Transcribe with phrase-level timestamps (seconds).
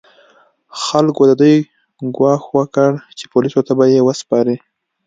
[0.83, 1.55] خلکو د دوی
[2.15, 4.57] ګواښ وکړ چې پولیسو ته به یې وسپاري.